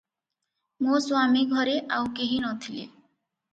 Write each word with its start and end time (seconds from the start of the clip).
ମୋ 0.85 1.01
ସ୍ୱାମୀଘରେ 1.07 1.77
ଆଉ 1.99 2.11
କେହି 2.19 2.43
ନଥିଲେ। 2.49 2.89